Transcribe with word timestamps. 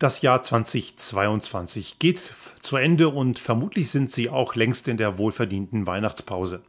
Das 0.00 0.22
Jahr 0.22 0.40
2022 0.40 1.98
geht 1.98 2.18
zu 2.60 2.76
Ende 2.76 3.08
und 3.08 3.40
vermutlich 3.40 3.90
sind 3.90 4.12
Sie 4.12 4.30
auch 4.30 4.54
längst 4.54 4.86
in 4.86 4.96
der 4.96 5.18
wohlverdienten 5.18 5.88
Weihnachtspause. 5.88 6.62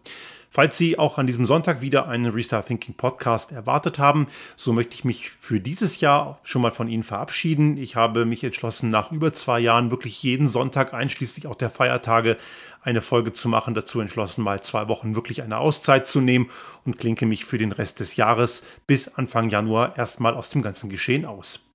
Falls 0.50 0.80
Sie 0.80 0.98
auch 0.98 1.20
an 1.20 1.28
diesem 1.28 1.46
Sonntag 1.46 1.82
wieder 1.82 2.08
einen 2.08 2.26
Restart 2.26 2.66
Thinking 2.66 2.96
Podcast 2.96 3.52
erwartet 3.52 4.00
haben, 4.00 4.26
so 4.56 4.74
möchte 4.74 4.96
ich 4.96 5.04
mich 5.04 5.30
für 5.30 5.60
dieses 5.60 6.02
Jahr 6.02 6.40
schon 6.42 6.64
mal 6.64 6.72
von 6.72 6.88
Ihnen 6.88 7.04
verabschieden. 7.04 7.78
Ich 7.78 7.96
habe 7.96 8.26
mich 8.26 8.44
entschlossen, 8.44 8.90
nach 8.90 9.12
über 9.12 9.32
zwei 9.32 9.60
Jahren 9.60 9.92
wirklich 9.92 10.24
jeden 10.24 10.48
Sonntag, 10.48 10.96
einschließlich 10.96 11.46
auch 11.46 11.54
der 11.54 11.70
Feiertage, 11.70 12.36
eine 12.82 13.02
Folge 13.02 13.32
zu 13.32 13.48
machen. 13.48 13.76
Dazu 13.76 14.00
entschlossen, 14.00 14.44
mal 14.44 14.64
zwei 14.64 14.88
Wochen 14.88 15.14
wirklich 15.14 15.44
eine 15.44 15.60
Auszeit 15.60 16.08
zu 16.08 16.20
nehmen 16.20 16.50
und 16.84 16.98
klinke 16.98 17.28
mich 17.28 17.46
für 17.46 17.60
den 17.60 17.74
Rest 17.74 18.00
des 18.00 18.16
Jahres 18.16 18.64
bis 18.88 19.08
Anfang 19.08 19.52
Januar 19.52 20.00
erstmal 20.00 20.34
aus 20.34 20.50
dem 20.50 20.64
ganzen 20.64 20.90
Geschehen 20.90 21.26
aus. 21.26 21.69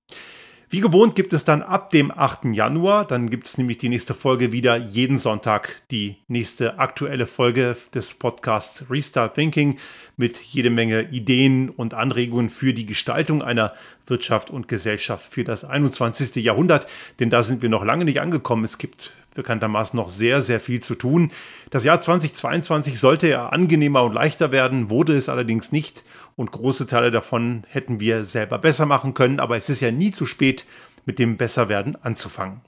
Wie 0.69 0.81
gewohnt 0.81 1.15
gibt 1.15 1.31
es 1.31 1.45
dann 1.45 1.61
ab 1.61 1.89
dem 1.89 2.11
8. 2.11 2.45
Januar, 2.45 3.05
dann 3.05 3.29
gibt 3.29 3.45
es 3.45 3.59
nämlich 3.59 3.77
die 3.77 3.89
nächste 3.89 4.15
Folge 4.15 4.51
wieder 4.51 4.75
jeden 4.75 5.19
Sonntag, 5.19 5.83
die 5.91 6.17
nächste 6.27 6.79
aktuelle 6.79 7.27
Folge 7.27 7.77
des 7.93 8.15
Podcasts 8.15 8.85
Restart 8.89 9.35
Thinking 9.35 9.77
mit 10.17 10.39
jede 10.39 10.71
Menge 10.71 11.09
Ideen 11.11 11.69
und 11.69 11.93
Anregungen 11.93 12.49
für 12.49 12.73
die 12.73 12.87
Gestaltung 12.87 13.43
einer 13.43 13.73
Wirtschaft 14.07 14.49
und 14.49 14.67
Gesellschaft 14.67 15.31
für 15.31 15.43
das 15.43 15.65
21. 15.65 16.43
Jahrhundert. 16.43 16.87
Denn 17.19 17.29
da 17.29 17.43
sind 17.43 17.61
wir 17.61 17.69
noch 17.69 17.85
lange 17.85 18.05
nicht 18.05 18.19
angekommen. 18.19 18.63
Es 18.63 18.79
gibt 18.79 19.11
bekanntermaßen 19.35 19.95
noch 19.95 20.09
sehr, 20.09 20.41
sehr 20.41 20.59
viel 20.59 20.79
zu 20.79 20.95
tun. 20.95 21.31
Das 21.69 21.83
Jahr 21.83 22.01
2022 22.01 22.99
sollte 22.99 23.29
ja 23.29 23.49
angenehmer 23.49 24.03
und 24.03 24.13
leichter 24.13 24.51
werden, 24.51 24.89
wurde 24.89 25.13
es 25.13 25.29
allerdings 25.29 25.71
nicht. 25.71 26.03
Und 26.35 26.51
große 26.51 26.87
Teile 26.87 27.11
davon 27.11 27.63
hätten 27.69 27.99
wir 27.99 28.25
selber 28.25 28.57
besser 28.57 28.87
machen 28.87 29.13
können. 29.13 29.39
Aber 29.39 29.57
es 29.57 29.69
ist 29.69 29.81
ja 29.81 29.91
nie 29.91 30.11
zu 30.11 30.25
spät, 30.25 30.65
mit 31.05 31.19
dem 31.19 31.37
Besserwerden 31.37 31.95
anzufangen. 32.03 32.61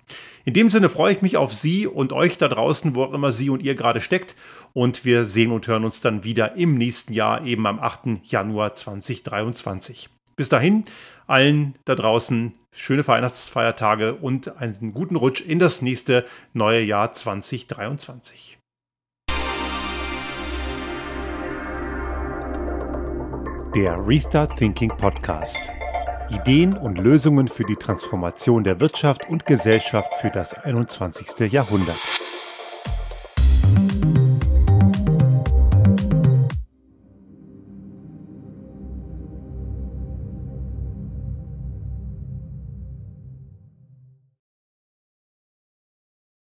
In 0.46 0.54
dem 0.54 0.70
Sinne 0.70 0.90
freue 0.90 1.12
ich 1.12 1.22
mich 1.22 1.38
auf 1.38 1.54
Sie 1.54 1.88
und 1.88 2.14
euch 2.14 2.38
da 2.38 2.48
draußen, 2.48 2.96
wo 2.96 3.04
auch 3.04 3.14
immer 3.14 3.32
Sie 3.32 3.50
und 3.50 3.64
ihr 3.64 3.76
gerade 3.76 4.00
steckt. 4.00 4.36
Und 4.74 5.04
wir 5.04 5.26
sehen 5.26 5.52
und 5.52 5.68
hören 5.68 5.86
uns 5.86 6.02
dann 6.02 6.24
wieder 6.24 6.56
im 6.56 6.76
nächsten 6.76 7.14
Jahr, 7.14 7.44
eben 7.44 7.66
am 7.66 7.80
8. 7.80 8.22
Januar 8.24 8.76
2023. 8.76 10.17
Bis 10.38 10.50
dahin, 10.50 10.86
allen 11.26 11.74
da 11.86 11.96
draußen 11.96 12.54
schöne 12.72 13.08
Weihnachtsfeiertage 13.08 14.14
und 14.14 14.56
einen 14.58 14.94
guten 14.94 15.16
Rutsch 15.16 15.42
in 15.42 15.58
das 15.58 15.82
nächste 15.82 16.26
neue 16.54 16.82
Jahr 16.82 17.12
2023. 17.12 18.60
Der 23.74 23.98
Restart 24.08 24.56
Thinking 24.58 24.90
Podcast. 24.96 25.74
Ideen 26.30 26.78
und 26.78 27.00
Lösungen 27.00 27.48
für 27.48 27.64
die 27.64 27.76
Transformation 27.76 28.64
der 28.64 28.80
Wirtschaft 28.80 29.28
und 29.30 29.48
Gesellschaft 29.48 30.14
für 30.18 30.30
das 30.30 30.54
21. 30.54 31.52
Jahrhundert. 31.52 31.98